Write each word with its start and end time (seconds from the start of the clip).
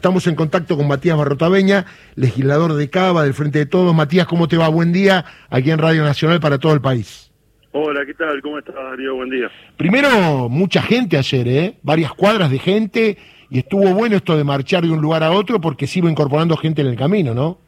Estamos 0.00 0.28
en 0.28 0.36
contacto 0.36 0.76
con 0.76 0.86
Matías 0.86 1.18
Barrotaveña, 1.18 1.84
legislador 2.14 2.74
de 2.74 2.88
Cava, 2.88 3.24
del 3.24 3.34
Frente 3.34 3.58
de 3.58 3.66
Todos. 3.66 3.92
Matías, 3.92 4.28
¿cómo 4.28 4.46
te 4.46 4.56
va? 4.56 4.68
Buen 4.68 4.92
día, 4.92 5.24
aquí 5.50 5.72
en 5.72 5.78
Radio 5.78 6.04
Nacional 6.04 6.38
para 6.38 6.56
todo 6.56 6.72
el 6.72 6.80
país. 6.80 7.32
Hola, 7.72 8.06
¿qué 8.06 8.14
tal? 8.14 8.40
¿Cómo 8.40 8.60
estás, 8.60 8.76
Darío? 8.76 9.16
Buen 9.16 9.28
día. 9.28 9.50
Primero, 9.76 10.48
mucha 10.48 10.82
gente 10.82 11.18
ayer, 11.18 11.48
¿eh? 11.48 11.74
Varias 11.82 12.12
cuadras 12.12 12.48
de 12.48 12.60
gente, 12.60 13.18
y 13.50 13.58
estuvo 13.58 13.92
bueno 13.92 14.14
esto 14.14 14.36
de 14.36 14.44
marchar 14.44 14.84
de 14.84 14.92
un 14.92 15.00
lugar 15.00 15.24
a 15.24 15.32
otro 15.32 15.60
porque 15.60 15.88
se 15.88 15.98
iba 15.98 16.08
incorporando 16.08 16.56
gente 16.56 16.82
en 16.82 16.86
el 16.86 16.96
camino, 16.96 17.34
¿no? 17.34 17.58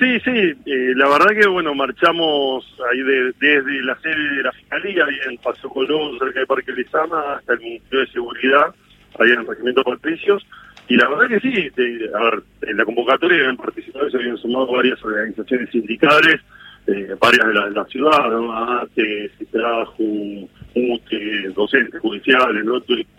Sí, 0.00 0.18
sí, 0.24 0.30
eh, 0.66 0.92
la 0.96 1.08
verdad 1.08 1.40
que, 1.40 1.46
bueno, 1.46 1.72
marchamos 1.72 2.64
ahí 2.90 2.98
desde 3.38 3.80
la 3.84 3.96
sede 4.00 4.38
de 4.38 4.42
la 4.42 4.50
Fiscalía, 4.50 5.04
ahí 5.04 5.14
en 5.30 5.38
Paso 5.38 5.68
Colón, 5.68 6.18
cerca 6.18 6.40
de 6.40 6.46
Parque 6.46 6.72
Lizama, 6.72 7.34
hasta 7.36 7.52
el 7.52 7.60
Ministerio 7.60 8.00
de 8.00 8.12
Seguridad, 8.12 8.74
ahí 9.20 9.30
en 9.30 9.38
el 9.38 9.46
Regimiento 9.46 9.84
Patricios. 9.84 10.44
Y 10.88 10.96
la 10.96 11.08
verdad 11.08 11.28
que 11.28 11.40
sí, 11.40 11.70
a 12.14 12.24
ver, 12.24 12.42
en 12.62 12.76
la 12.76 12.84
convocatoria 12.84 13.38
habían 13.38 13.56
participado, 13.56 14.10
se 14.10 14.16
habían 14.16 14.36
sumado 14.36 14.72
varias 14.72 15.02
organizaciones 15.04 15.70
sindicales, 15.70 16.40
eh, 16.86 17.14
varias 17.20 17.46
de 17.46 17.54
la, 17.54 17.64
de 17.66 17.70
la 17.70 17.84
ciudad, 17.84 18.30
¿no? 18.30 18.52
ATE, 18.52 19.30
CITRAJU, 19.38 20.48
UTE, 20.74 21.48
docentes 21.54 22.00
judiciales, 22.00 22.64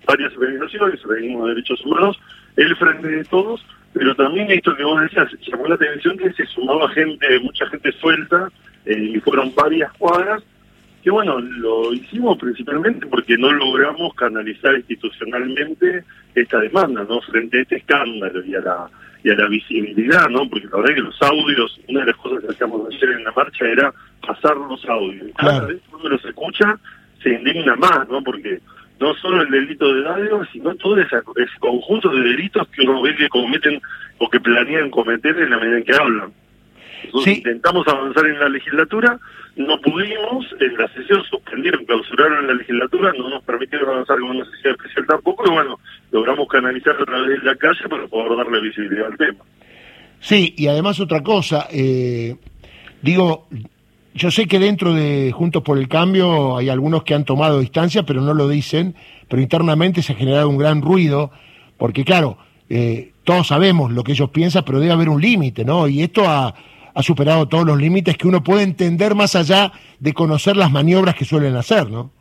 varias 0.06 0.36
organizaciones, 0.36 1.06
organismos 1.06 1.44
de 1.44 1.50
derechos 1.56 1.86
humanos, 1.86 2.20
el 2.58 2.76
Frente 2.76 3.08
de 3.08 3.24
Todos, 3.26 3.66
pero 3.94 4.16
también 4.16 4.52
esto 4.52 4.76
que 4.76 4.84
vos 4.84 5.02
decías, 5.02 5.30
llamó 5.48 5.68
la 5.68 5.76
atención 5.76 6.18
que 6.18 6.34
se 6.34 6.46
sumaba 6.48 6.90
gente, 6.90 7.40
mucha 7.40 7.66
gente 7.68 7.92
suelta, 7.94 8.50
eh, 8.86 9.14
y 9.16 9.20
fueron 9.22 9.54
varias 9.56 9.94
cuadras, 9.94 10.44
que 11.04 11.12
bueno, 11.12 11.40
lo 11.40 11.94
hicimos 11.94 12.38
principalmente 12.38 13.06
porque 13.08 13.38
no 13.38 13.52
logramos 13.52 14.14
canalizar 14.16 14.76
institucionalmente 14.76 16.04
esta 16.34 16.60
demanda, 16.60 17.06
¿no? 17.08 17.20
Frente 17.22 17.60
a 17.60 17.62
este 17.62 17.76
escándalo 17.78 18.44
y 18.46 18.56
a 18.56 18.62
la 18.62 18.90
y 19.24 19.30
a 19.30 19.36
la 19.36 19.48
visibilidad, 19.48 20.28
¿no? 20.30 20.50
Porque 20.50 20.68
la 20.68 20.78
verdad 20.78 20.96
que 20.96 21.02
los 21.02 21.22
audios, 21.22 21.80
una 21.88 22.02
de 22.02 22.08
las 22.08 22.16
cosas 22.18 22.42
que 22.42 22.52
hacíamos 22.52 22.88
ayer 22.94 23.10
en 23.12 23.24
la 23.24 23.32
marcha 23.32 23.66
era 23.66 23.94
pasar 24.26 24.58
los 24.58 24.84
audios. 24.86 25.28
Cada 25.38 25.66
vez 25.66 25.82
que 25.82 25.96
uno 25.96 26.10
los 26.10 26.26
escucha, 26.26 26.78
se 27.22 27.30
indigna 27.30 27.76
más, 27.76 28.08
¿no? 28.10 28.22
Porque 28.22 28.60
no 29.00 29.14
solo 29.16 29.42
el 29.42 29.50
delito 29.50 29.94
de 29.94 30.02
daño, 30.04 30.46
sino 30.52 30.76
todo 30.76 30.98
ese, 31.00 31.18
conjunto 31.60 32.10
de 32.10 32.22
delitos 32.22 32.68
que 32.70 32.82
uno 32.84 33.02
ve 33.02 33.16
que 33.16 33.30
cometen 33.30 33.82
o 34.18 34.30
que 34.30 34.40
planean 34.40 34.90
cometer 34.90 35.38
en 35.40 35.50
la 35.50 35.58
medida 35.58 35.78
en 35.78 35.84
que 35.84 35.96
hablan. 35.96 36.34
Entonces 37.04 37.38
intentamos 37.38 37.88
avanzar 37.88 38.26
en 38.26 38.40
la 38.40 38.50
legislatura, 38.50 39.20
no 39.56 39.80
pudimos, 39.82 40.46
en 40.60 40.78
la 40.78 40.88
sesión 40.94 41.24
suspendieron, 41.30 41.86
clausuraron 41.86 42.48
la 42.48 42.54
legislatura, 42.54 43.14
no 43.18 43.30
nos 43.30 43.44
permitieron 43.44 43.90
avanzar 43.90 44.20
con 44.20 44.32
una 44.32 44.46
sesión 44.46 44.76
especial 44.76 45.06
tampoco, 45.08 45.46
y 45.48 45.52
bueno, 45.52 45.80
logramos 46.12 46.48
canalizar 46.48 46.96
a 47.00 47.06
través 47.06 47.40
de 47.40 47.46
la 47.46 47.56
calle 47.56 47.88
para 47.90 48.08
poder 48.08 48.38
darle 48.38 48.62
visibilidad 48.62 49.08
al 49.08 49.18
tema. 49.18 49.44
Sí, 50.20 50.56
y 50.58 50.68
además 50.68 51.00
otra 51.00 51.22
cosa, 51.22 51.68
eh, 51.72 52.36
digo, 53.02 53.48
yo 54.14 54.32
sé 54.32 54.48
que 54.48 54.60
dentro 54.60 54.94
de 54.94 55.32
Juntos 55.32 55.64
por 55.64 55.78
el 55.78 55.88
Cambio 55.88 56.58
hay 56.58 56.70
algunos 56.70 57.04
que 57.04 57.14
han 57.14 57.26
tomado 57.26 57.60
distancia, 57.60 58.04
pero 58.04 58.22
no 58.22 58.34
lo 58.34 58.48
dicen, 58.48 58.96
pero 59.28 59.42
internamente 59.42 60.02
se 60.02 60.14
ha 60.14 60.16
generado 60.16 60.50
un 60.50 60.58
gran 60.58 60.82
ruido, 60.82 61.32
porque 61.78 62.06
claro, 62.06 62.38
eh, 62.70 63.12
todos 63.24 63.48
sabemos 63.48 63.92
lo 63.92 64.04
que 64.04 64.14
ellos 64.14 64.30
piensan, 64.30 64.64
pero 64.66 64.80
debe 64.80 64.94
haber 64.94 65.10
un 65.10 65.22
límite, 65.22 65.66
¿no? 65.66 65.88
Y 65.88 66.02
esto 66.02 66.24
ha 66.28 66.54
ha 66.94 67.04
superado 67.04 67.48
todos 67.48 67.66
los 67.66 67.78
límites 67.78 68.18
que 68.18 68.28
uno 68.28 68.44
puede 68.44 68.64
entender 68.64 69.16
más 69.16 69.36
allá 69.36 69.72
de 70.00 70.14
conocer 70.14 70.56
las 70.58 70.72
maniobras 70.72 71.16
que 71.16 71.26
suelen 71.26 71.56
hacer, 71.56 71.90
¿no? 71.90 72.12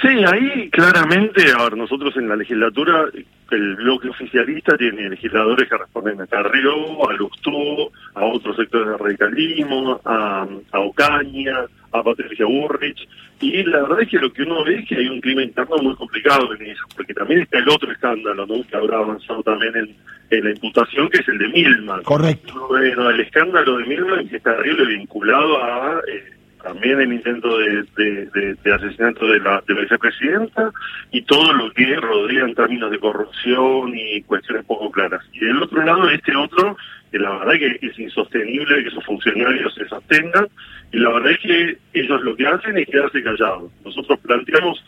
Sí, 0.00 0.08
ahí 0.08 0.68
claramente, 0.70 1.42
a 1.52 1.64
ver, 1.64 1.76
nosotros 1.76 2.16
en 2.16 2.28
la 2.28 2.36
legislatura, 2.36 3.06
el 3.50 3.76
bloque 3.76 4.08
oficialista 4.08 4.76
tiene 4.76 5.08
legisladores 5.08 5.68
que 5.68 5.78
responden 5.78 6.20
a 6.20 6.26
Carrió, 6.26 7.08
a 7.08 7.12
Lustó, 7.14 7.90
a 8.14 8.24
otros 8.24 8.56
sectores 8.56 8.88
de 8.88 8.96
radicalismo, 8.98 10.00
a, 10.04 10.46
a 10.72 10.80
Ocaña, 10.80 11.64
a 11.92 12.02
Patricia 12.02 12.44
Burrich, 12.44 13.08
y 13.40 13.62
la 13.64 13.82
verdad 13.82 14.02
es 14.02 14.08
que 14.08 14.18
lo 14.18 14.32
que 14.32 14.42
uno 14.42 14.64
ve 14.64 14.76
es 14.76 14.88
que 14.88 14.96
hay 14.96 15.08
un 15.08 15.20
clima 15.20 15.42
interno 15.42 15.76
muy 15.78 15.94
complicado 15.94 16.54
en 16.54 16.70
eso, 16.70 16.84
porque 16.94 17.12
también 17.12 17.40
está 17.40 17.58
el 17.58 17.68
otro 17.68 17.92
escándalo, 17.92 18.46
¿no? 18.46 18.66
Que 18.66 18.76
habrá 18.76 18.98
avanzado 18.98 19.42
también 19.42 19.74
en, 19.76 20.44
la 20.44 20.50
imputación, 20.50 21.08
que 21.08 21.18
es 21.18 21.28
el 21.28 21.38
de 21.38 21.48
Milman. 21.48 22.02
Correcto. 22.02 22.66
Bueno, 22.68 23.10
el 23.10 23.20
escándalo 23.20 23.76
de 23.78 23.86
Milman 23.86 24.28
que 24.28 24.36
está 24.36 24.56
terrible 24.56 24.86
vinculado 24.86 25.62
a... 25.62 26.00
Eh, 26.10 26.35
también 26.66 27.00
el 27.00 27.12
intento 27.12 27.58
de, 27.58 28.56
asesinato 28.74 29.24
de 29.28 29.38
la, 29.38 29.62
de 29.68 29.74
la 29.74 29.80
vicepresidenta 29.82 30.72
y 31.12 31.22
todo 31.22 31.52
lo 31.52 31.70
que 31.72 31.94
rodea 31.94 32.42
en 32.42 32.56
términos 32.56 32.90
de 32.90 32.98
corrupción 32.98 33.92
y 33.94 34.20
cuestiones 34.22 34.64
poco 34.64 34.90
claras. 34.90 35.22
Y 35.32 35.44
del 35.44 35.62
otro 35.62 35.84
lado, 35.84 36.10
este 36.10 36.34
otro, 36.34 36.76
que 37.12 37.20
la 37.20 37.38
verdad 37.38 37.52
que 37.52 37.86
es 37.86 37.98
insostenible 38.00 38.82
que 38.82 38.88
esos 38.88 39.04
funcionarios 39.04 39.74
se 39.74 39.86
sostengan, 39.86 40.48
y 40.90 40.98
la 40.98 41.12
verdad 41.12 41.30
es 41.32 41.38
que 41.38 41.78
ellos 41.94 42.20
lo 42.22 42.34
que 42.34 42.48
hacen 42.48 42.76
es 42.78 42.88
quedarse 42.88 43.22
callados. 43.22 43.70
Nosotros 43.84 44.18
planteamos 44.20 44.84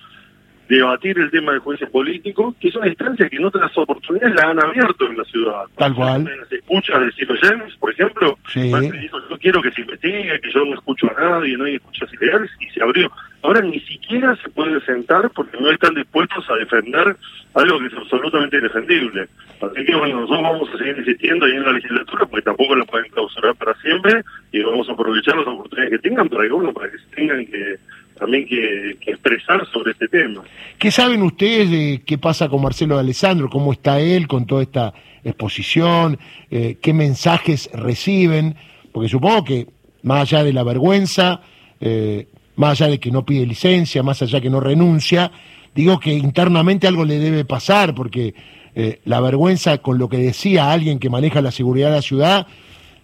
debatir 0.69 1.19
el 1.19 1.31
tema 1.31 1.53
del 1.53 1.61
juicio 1.61 1.91
político, 1.91 2.55
que 2.61 2.69
es 2.69 2.77
una 2.77 2.89
instancia 2.89 3.29
que 3.29 3.37
en 3.37 3.45
otras 3.47 3.77
oportunidades 3.77 4.35
la 4.35 4.51
han 4.51 4.63
abierto 4.63 5.07
en 5.07 5.17
la 5.17 5.25
ciudad. 5.25 5.65
Tal 5.77 5.95
cual. 5.95 6.31
Se 6.49 6.57
escucha 6.57 6.99
de 6.99 7.11
Ciro 7.13 7.35
James, 7.41 7.75
por 7.77 7.91
ejemplo, 7.91 8.39
sí. 8.53 8.71
dijo, 8.71 9.19
yo 9.31 9.39
quiero 9.39 9.63
que 9.63 9.73
se 9.73 9.81
investigue, 9.81 10.41
que 10.41 10.51
yo 10.53 10.65
no 10.65 10.75
escucho 10.75 11.11
a 11.17 11.21
nadie, 11.21 11.57
no 11.57 11.65
hay 11.65 11.77
escuchas 11.77 12.13
ilegales, 12.13 12.51
y 12.61 12.67
se 12.71 12.83
abrió. 12.83 13.11
Ahora 13.43 13.61
ni 13.61 13.81
siquiera 13.81 14.37
se 14.43 14.49
puede 14.51 14.81
sentar 14.81 15.31
porque 15.31 15.57
no 15.59 15.71
están 15.71 15.95
dispuestos 15.95 16.45
a 16.51 16.57
defender 16.57 17.17
algo 17.55 17.79
que 17.79 17.87
es 17.87 17.95
absolutamente 17.95 18.57
indefendible. 18.57 19.29
Así 19.61 19.85
que 19.85 19.95
bueno, 19.95 20.21
nosotros 20.21 20.43
vamos 20.43 20.69
a 20.75 20.79
seguir 20.79 20.99
insistiendo 20.99 21.47
ahí 21.47 21.53
en 21.53 21.65
la 21.65 21.73
legislatura 21.73 22.27
porque 22.27 22.45
tampoco 22.45 22.75
la 22.75 22.85
pueden 22.85 23.11
clausurar 23.11 23.55
para 23.55 23.75
siempre 23.77 24.23
y 24.53 24.63
vamos 24.63 24.89
a 24.89 24.93
aprovechar 24.93 25.37
las 25.37 25.47
oportunidades 25.47 25.91
que 25.93 26.09
tengan 26.09 26.29
para 26.29 26.45
que 26.45 26.53
uno, 26.53 26.73
para 26.73 26.91
que 26.91 26.99
se 26.99 27.07
tengan 27.15 27.47
que 27.47 27.79
también 28.19 28.47
que, 28.47 28.97
expresar 29.07 29.67
sobre 29.73 29.93
este 29.93 30.09
tema. 30.09 30.43
¿Qué 30.79 30.91
saben 30.91 31.23
ustedes 31.23 31.71
de 31.71 32.03
qué 32.05 32.19
pasa 32.19 32.49
con 32.49 32.63
Marcelo 32.63 32.97
de 32.97 33.01
Alessandro? 33.01 33.49
¿Cómo 33.49 33.73
está 33.73 34.01
él 34.01 34.27
con 34.27 34.47
toda 34.47 34.63
esta 34.63 34.95
exposición? 35.25 36.19
Eh, 36.51 36.79
¿Qué 36.81 36.93
mensajes 36.93 37.71
reciben? 37.73 38.57
Porque 38.93 39.09
supongo 39.09 39.45
que 39.45 39.67
más 40.03 40.23
allá 40.23 40.45
de 40.45 40.53
la 40.53 40.63
vergüenza, 40.63 41.41
eh, 41.81 42.27
más 42.57 42.81
allá 42.81 42.91
de 42.91 43.01
que 43.01 43.11
no 43.11 43.25
pide 43.25 43.47
licencia, 43.47 44.03
más 44.03 44.21
allá 44.23 44.39
de 44.39 44.43
que 44.43 44.51
no 44.51 44.61
renuncia, 44.61 45.31
digo 45.75 46.01
que 46.01 46.13
internamente 46.13 46.87
algo 46.87 47.05
le 47.05 47.19
debe 47.19 47.45
pasar, 47.45 47.95
porque 47.95 48.35
eh, 48.75 49.01
la 49.05 49.21
vergüenza 49.21 49.79
con 49.79 49.99
lo 49.99 50.09
que 50.09 50.19
decía 50.19 50.73
alguien 50.73 50.99
que 50.99 51.11
maneja 51.11 51.41
la 51.41 51.51
seguridad 51.51 51.91
de 51.91 51.97
la 51.97 52.03
ciudad, 52.03 52.47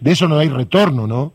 de 0.00 0.12
eso 0.12 0.28
no 0.28 0.38
hay 0.38 0.48
retorno, 0.48 1.06
¿no? 1.06 1.32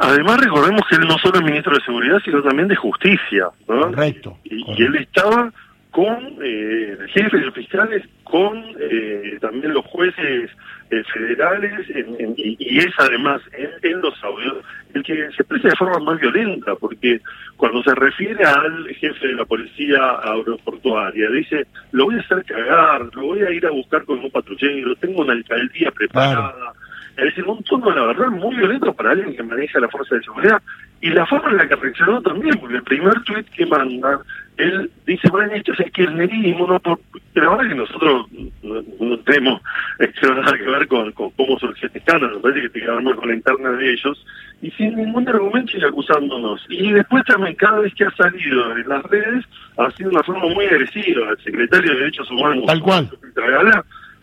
Además 0.00 0.40
recordemos 0.40 0.82
que 0.88 0.96
él 0.96 1.06
no 1.06 1.18
solo 1.18 1.38
es 1.38 1.44
ministro 1.44 1.74
de 1.74 1.84
Seguridad, 1.84 2.18
sino 2.24 2.42
también 2.42 2.68
de 2.68 2.76
Justicia. 2.76 3.48
Correcto. 3.66 4.38
Y, 4.44 4.82
él 4.82 4.96
estaba 4.96 5.52
con 5.90 6.38
eh, 6.42 6.96
jefes 7.12 7.44
de 7.44 7.52
fiscales, 7.52 8.02
con 8.24 8.64
eh, 8.80 9.38
también 9.40 9.72
los 9.72 9.86
jueces 9.86 10.50
eh, 10.90 11.02
federales, 11.12 11.88
y, 12.36 12.78
es 12.78 12.92
además 12.98 13.40
en, 13.82 14.00
los 14.00 14.24
audios 14.24 14.56
el 14.92 15.04
que 15.04 15.14
se 15.14 15.42
expresa 15.42 15.68
de 15.68 15.76
forma 15.76 15.98
más 16.00 16.20
violenta, 16.20 16.74
porque 16.76 17.20
cuando 17.56 17.82
se 17.82 17.94
refiere 17.94 18.44
al 18.44 18.88
jefe 18.88 19.28
de 19.28 19.34
la 19.34 19.44
policía 19.44 20.18
aeroportuaria, 20.22 21.30
dice, 21.30 21.66
lo 21.92 22.06
voy 22.06 22.16
a 22.16 22.20
hacer 22.20 22.44
cagar, 22.44 23.02
lo 23.14 23.22
voy 23.22 23.42
a 23.42 23.50
ir 23.50 23.64
a 23.64 23.70
buscar 23.70 24.04
con 24.04 24.18
un 24.18 24.30
patrullero, 24.30 24.96
tengo 24.96 25.22
una 25.22 25.32
alcaldía 25.32 25.90
preparada. 25.92 26.73
Decir, 27.22 27.44
un 27.44 27.62
tono, 27.62 27.90
la 27.90 28.06
verdad, 28.06 28.28
muy 28.28 28.56
violento 28.56 28.92
para 28.92 29.12
alguien 29.12 29.36
que 29.36 29.42
maneja 29.42 29.80
la 29.80 29.88
fuerza 29.88 30.16
de 30.16 30.22
seguridad. 30.22 30.60
Y 31.00 31.10
la 31.10 31.26
forma 31.26 31.50
en 31.50 31.58
la 31.58 31.68
que 31.68 31.76
reaccionó 31.76 32.22
también, 32.22 32.58
porque 32.58 32.76
el 32.76 32.82
primer 32.82 33.14
tuit 33.24 33.46
que 33.50 33.66
manda, 33.66 34.20
él 34.56 34.90
dice, 35.06 35.28
bueno, 35.28 35.52
esto 35.52 35.72
es 35.72 35.80
el 35.80 35.92
kirchnerismo, 35.92 36.66
no 36.66 36.80
por... 36.80 36.98
la 37.34 37.50
verdad 37.50 37.68
que 37.68 37.74
nosotros 37.74 38.26
no, 38.62 39.18
tenemos 39.18 39.60
nada 40.22 40.58
que 40.58 40.64
ver 40.64 40.88
con, 40.88 41.12
cómo 41.12 41.58
surgió 41.58 41.86
este 41.86 41.98
escándalo, 41.98 42.40
parece 42.40 42.62
que 42.62 42.68
tiene 42.70 42.88
que 42.88 43.04
ver 43.04 43.16
con 43.16 43.28
la 43.28 43.34
interna 43.34 43.70
de 43.72 43.92
ellos, 43.92 44.24
y 44.62 44.70
sin 44.70 44.96
ningún 44.96 45.28
argumento 45.28 45.76
y 45.76 45.84
acusándonos. 45.84 46.64
Y 46.70 46.92
después 46.92 47.22
también, 47.24 47.54
cada 47.56 47.80
vez 47.80 47.92
que 47.94 48.04
ha 48.04 48.10
salido 48.12 48.76
en 48.76 48.88
las 48.88 49.02
redes, 49.04 49.44
ha 49.76 49.90
sido 49.90 50.10
una 50.10 50.22
forma 50.22 50.46
muy 50.54 50.64
agresiva. 50.64 51.28
al 51.28 51.38
secretario 51.38 51.92
de 51.92 51.98
Derechos 51.98 52.30
Humanos, 52.30 52.64
tal 52.66 52.80
cual, 52.80 53.10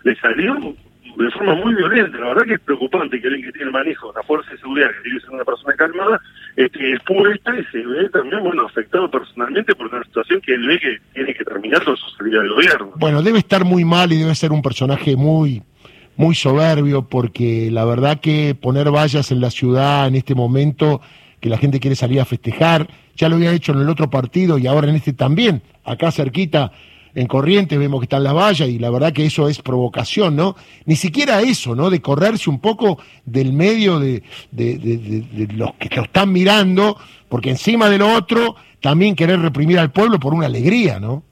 le 0.03 0.15
salió 0.15 0.75
de 1.17 1.31
forma 1.31 1.55
muy 1.55 1.73
violenta. 1.75 2.17
La 2.17 2.27
verdad 2.27 2.45
que 2.45 2.53
es 2.55 2.59
preocupante 2.61 3.19
que 3.19 3.27
alguien 3.27 3.45
que 3.45 3.51
tiene 3.51 3.67
el 3.67 3.73
manejo 3.73 4.11
de 4.11 4.19
la 4.19 4.23
fuerza 4.23 4.51
de 4.51 4.57
seguridad, 4.57 4.89
que 4.89 5.03
tiene 5.03 5.19
ser 5.19 5.29
una 5.31 5.43
persona 5.43 5.73
calmada, 5.75 6.21
este, 6.55 6.93
expuesta 6.93 7.51
y 7.57 7.63
se 7.65 7.85
ve 7.85 8.09
también 8.09 8.43
bueno 8.43 8.65
afectado 8.65 9.09
personalmente 9.09 9.75
por 9.75 9.87
una 9.87 10.03
situación 10.03 10.41
que 10.41 10.53
él 10.53 10.67
ve 10.67 10.79
que 10.79 10.97
tiene 11.13 11.33
que 11.33 11.43
terminar 11.43 11.83
con 11.83 11.95
su 11.97 12.09
salida 12.17 12.39
del 12.39 12.53
gobierno. 12.53 12.91
Bueno, 12.95 13.21
debe 13.21 13.39
estar 13.39 13.65
muy 13.65 13.85
mal 13.85 14.11
y 14.11 14.17
debe 14.17 14.35
ser 14.35 14.51
un 14.51 14.61
personaje 14.61 15.15
muy 15.15 15.61
muy 16.17 16.35
soberbio 16.35 17.07
porque 17.07 17.69
la 17.71 17.85
verdad 17.85 18.19
que 18.19 18.55
poner 18.59 18.91
vallas 18.91 19.31
en 19.31 19.41
la 19.41 19.49
ciudad 19.49 20.07
en 20.07 20.15
este 20.15 20.35
momento 20.35 21.01
que 21.39 21.49
la 21.49 21.57
gente 21.57 21.79
quiere 21.79 21.95
salir 21.95 22.19
a 22.19 22.25
festejar, 22.25 22.87
ya 23.15 23.27
lo 23.27 23.35
había 23.35 23.51
hecho 23.51 23.71
en 23.71 23.79
el 23.79 23.89
otro 23.89 24.09
partido 24.09 24.59
y 24.59 24.67
ahora 24.67 24.87
en 24.87 24.95
este 24.95 25.13
también, 25.13 25.63
acá 25.83 26.11
cerquita 26.11 26.71
en 27.15 27.27
Corrientes 27.27 27.77
vemos 27.77 27.99
que 27.99 28.05
están 28.05 28.23
las 28.23 28.33
vallas 28.33 28.69
y 28.69 28.79
la 28.79 28.89
verdad 28.89 29.13
que 29.13 29.25
eso 29.25 29.47
es 29.47 29.61
provocación, 29.61 30.35
¿no? 30.35 30.55
Ni 30.85 30.95
siquiera 30.95 31.41
eso, 31.41 31.75
¿no? 31.75 31.89
De 31.89 32.01
correrse 32.01 32.49
un 32.49 32.59
poco 32.59 32.99
del 33.25 33.53
medio 33.53 33.99
de, 33.99 34.23
de, 34.51 34.77
de, 34.77 35.47
los 35.53 35.73
que 35.75 35.95
lo 35.95 36.03
están 36.03 36.31
mirando, 36.31 36.97
porque 37.29 37.49
encima 37.49 37.89
de 37.89 37.97
lo 37.97 38.13
otro, 38.13 38.55
también 38.79 39.15
querer 39.15 39.39
reprimir 39.39 39.79
al 39.79 39.91
pueblo 39.91 40.19
por 40.19 40.33
una 40.33 40.45
alegría, 40.45 40.99
¿no? 40.99 41.23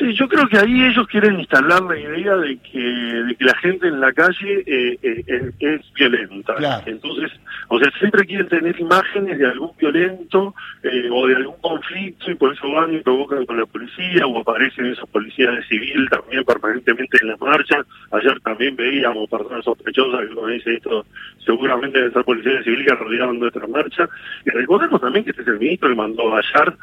Sí, 0.00 0.14
yo 0.14 0.26
creo 0.28 0.48
que 0.48 0.56
ahí 0.56 0.82
ellos 0.82 1.06
quieren 1.08 1.38
instalar 1.38 1.82
la 1.82 1.98
idea 1.98 2.34
de 2.34 2.56
que, 2.56 2.78
de 2.80 3.34
que 3.34 3.44
la 3.44 3.54
gente 3.56 3.86
en 3.86 4.00
la 4.00 4.10
calle 4.14 4.64
eh, 4.66 4.98
eh, 5.02 5.52
es, 5.58 5.92
violenta. 5.92 6.54
Entonces, 6.86 7.30
o 7.68 7.78
sea, 7.78 7.90
siempre 7.98 8.24
quieren 8.24 8.48
tener 8.48 8.80
imágenes 8.80 9.36
de 9.36 9.46
algún 9.46 9.72
violento 9.76 10.54
eh, 10.84 11.06
o 11.12 11.26
de 11.26 11.36
algún 11.36 11.60
conflicto 11.60 12.30
y 12.30 12.34
por 12.34 12.54
eso 12.54 12.72
van 12.72 12.94
y 12.94 13.00
provocan 13.00 13.44
con 13.44 13.58
la 13.58 13.66
policía 13.66 14.26
o 14.26 14.40
aparecen 14.40 14.86
esos 14.86 15.06
policías 15.10 15.54
de 15.54 15.64
civil 15.64 16.08
también 16.08 16.44
permanentemente 16.44 17.18
en 17.20 17.28
la 17.28 17.36
marcha. 17.36 17.84
Ayer 18.12 18.40
también 18.40 18.76
veíamos 18.76 19.28
personas 19.28 19.66
sospechosas 19.66 20.26
que, 20.26 20.34
como 20.34 20.46
dice 20.46 20.76
esto, 20.76 21.04
seguramente 21.44 21.98
deben 21.98 22.14
ser 22.14 22.24
policías 22.24 22.54
de 22.54 22.64
civil 22.64 22.86
que 22.86 22.94
rodeaban 22.94 23.38
nuestra 23.38 23.66
marcha. 23.66 24.08
Y 24.46 24.50
recordemos 24.50 24.98
también 24.98 25.26
que 25.26 25.32
este 25.32 25.42
es 25.42 25.48
el 25.48 25.58
ministro 25.58 25.90
que 25.90 25.94
mandó 25.94 26.32
a 26.32 26.40
Gallar 26.40 26.74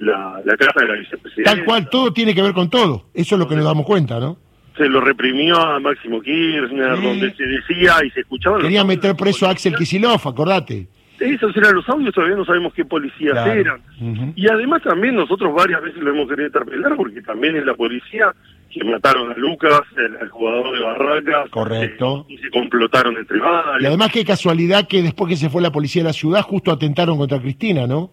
la, 0.00 0.40
la 0.44 0.56
de 0.56 0.86
la 0.86 0.94
vicepresidenta. 0.94 1.54
Tal 1.54 1.64
cual, 1.64 1.88
todo 1.88 2.12
tiene 2.12 2.34
que 2.34 2.42
ver 2.42 2.52
con 2.52 2.70
todo. 2.70 3.06
Eso 3.14 3.34
es 3.34 3.38
lo 3.38 3.48
que 3.48 3.56
nos 3.56 3.64
damos 3.64 3.86
cuenta, 3.86 4.20
¿no? 4.20 4.38
Se 4.76 4.88
lo 4.88 5.00
reprimió 5.00 5.56
a 5.56 5.80
Máximo 5.80 6.20
Kirchner, 6.20 7.00
donde 7.00 7.34
se 7.34 7.46
decía 7.46 7.94
y 8.06 8.10
se 8.10 8.20
escuchaba... 8.20 8.58
Quería 8.58 8.84
meter 8.84 9.16
preso 9.16 9.46
a 9.46 9.50
Axel 9.50 9.74
Kisilov, 9.74 10.20
acordate. 10.26 10.88
Esos 11.18 11.56
eran 11.56 11.74
los 11.74 11.88
audios, 11.88 12.14
todavía 12.14 12.36
no 12.36 12.44
sabemos 12.44 12.74
qué 12.74 12.84
policías 12.84 13.46
eran. 13.46 13.80
Y 14.34 14.48
además 14.48 14.82
también 14.82 15.16
nosotros 15.16 15.54
varias 15.54 15.82
veces 15.82 16.02
lo 16.02 16.10
hemos 16.10 16.28
querido 16.28 16.46
interpelar 16.48 16.94
porque 16.94 17.22
también 17.22 17.56
es 17.56 17.64
la 17.64 17.74
policía 17.74 18.34
que 18.70 18.84
mataron 18.84 19.32
a 19.32 19.34
Lucas, 19.36 19.80
el, 19.96 20.28
jugador 20.28 20.76
de 20.76 20.84
Barracas. 20.84 21.50
Correcto. 21.50 22.26
Eh, 22.28 22.34
y 22.34 22.38
se 22.38 22.50
complotaron 22.50 23.16
entre 23.16 23.38
varios. 23.38 23.82
Y 23.82 23.86
además 23.86 24.10
qué 24.12 24.24
casualidad 24.24 24.86
que 24.86 25.02
después 25.02 25.30
que 25.30 25.36
se 25.36 25.48
fue 25.48 25.62
la 25.62 25.72
policía 25.72 26.02
de 26.02 26.08
la 26.08 26.12
ciudad 26.12 26.42
justo 26.42 26.70
atentaron 26.70 27.16
contra 27.16 27.40
Cristina, 27.40 27.86
¿no? 27.86 28.10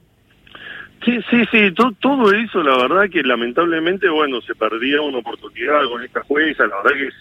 Sí, 1.06 1.20
sí, 1.30 1.44
sí, 1.52 1.72
todo, 1.74 2.32
eso, 2.32 2.64
la 2.64 2.78
verdad 2.78 3.10
que 3.10 3.24
lamentablemente, 3.24 4.08
bueno, 4.10 4.40
se 4.42 4.56
perdía 4.56 5.02
una 5.02 5.18
oportunidad 5.18 5.84
con 5.90 6.02
esta 6.02 6.22
jueza, 6.22 6.66
la 6.66 6.78
verdad 6.78 6.98
que 6.98 7.08
es, 7.08 7.14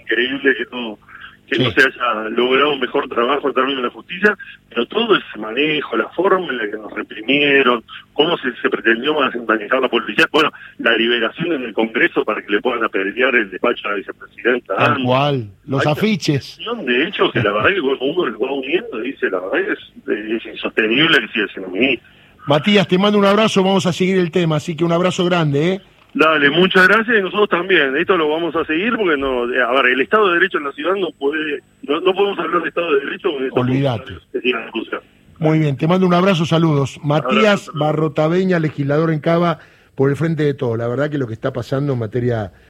increíble 0.00 0.54
que 0.56 0.64
no, 0.72 0.98
que 1.46 1.58
no 1.58 1.70
se 1.70 1.80
haya 1.80 2.28
logrado 2.30 2.72
un 2.72 2.80
mejor 2.80 3.08
trabajo 3.08 3.48
en 3.48 3.54
términos 3.54 3.82
de 3.82 3.88
la 3.88 3.94
justicia, 3.94 4.38
pero 4.68 4.86
todo 4.86 5.16
ese 5.16 5.38
manejo, 5.38 5.96
la 5.96 6.08
forma 6.08 6.48
en 6.48 6.56
la 6.56 6.64
que 6.64 6.76
nos 6.78 6.92
reprimieron, 6.92 7.84
cómo 8.14 8.36
se, 8.38 8.54
se 8.56 8.70
pretendió 8.70 9.14
manejar 9.14 9.80
la 9.80 9.88
policía, 9.88 10.26
bueno, 10.32 10.50
la 10.78 10.96
liberación 10.96 11.52
en 11.52 11.64
el 11.64 11.74
Congreso 11.74 12.24
para 12.24 12.40
que 12.40 12.50
le 12.50 12.60
puedan 12.60 12.82
apedrear 12.82 13.34
el 13.34 13.50
despacho 13.50 13.88
a 13.88 13.90
la 13.90 13.96
vicepresidenta. 13.96 14.74
Tal 14.74 15.02
cual, 15.02 15.50
los 15.66 15.86
afiches. 15.86 16.58
De 16.84 17.04
hecho, 17.06 17.30
que 17.30 17.42
la 17.42 17.52
verdad 17.52 17.74
que 17.74 17.80
uno 17.80 18.26
lo 18.26 18.38
va 18.38 18.52
uniendo, 18.52 19.00
dice, 19.00 19.28
la 19.28 19.40
verdad 19.40 19.72
es, 19.72 19.78
es 20.08 20.46
insostenible 20.46 21.20
que 21.20 21.28
siga 21.28 21.46
siendo 21.48 21.70
ministro. 21.70 22.08
Matías, 22.46 22.88
te 22.88 22.98
mando 22.98 23.18
un 23.18 23.24
abrazo, 23.24 23.62
vamos 23.62 23.86
a 23.86 23.92
seguir 23.92 24.18
el 24.18 24.30
tema, 24.30 24.56
así 24.56 24.76
que 24.76 24.84
un 24.84 24.92
abrazo 24.92 25.24
grande, 25.24 25.74
¿eh? 25.74 25.80
Dale, 26.14 26.50
muchas 26.50 26.86
gracias 26.88 27.18
y 27.18 27.22
nosotros 27.22 27.48
también. 27.48 27.96
Esto 27.96 28.18
lo 28.18 28.28
vamos 28.28 28.54
a 28.54 28.64
seguir 28.66 28.94
porque 28.96 29.16
no, 29.16 29.44
a 29.44 29.82
ver, 29.82 29.92
el 29.92 30.00
Estado 30.00 30.28
de 30.28 30.34
Derecho 30.34 30.58
en 30.58 30.64
la 30.64 30.72
ciudad 30.72 30.94
no 30.94 31.10
puede, 31.18 31.62
no, 31.82 32.02
podemos 32.12 32.38
hablar 32.38 32.62
de 32.62 32.68
Estado 32.68 32.92
de 32.92 33.00
Derecho 33.00 33.28
con 33.50 33.62
Olvídate. 33.62 34.12
Muy 35.38 35.58
bien, 35.58 35.76
te 35.76 35.88
mando 35.88 36.06
un 36.06 36.14
abrazo, 36.14 36.44
saludos. 36.44 37.00
Matías 37.02 37.70
Barrotabeña, 37.74 38.58
legislador 38.58 39.10
en 39.10 39.20
Cava, 39.20 39.58
por 39.94 40.10
el 40.10 40.16
frente 40.16 40.42
de 40.42 40.54
todo. 40.54 40.76
La 40.76 40.86
verdad 40.86 41.10
que 41.10 41.18
lo 41.18 41.26
que 41.26 41.32
está 41.32 41.52
pasando 41.52 41.94
en 41.94 41.98
materia 41.98 42.52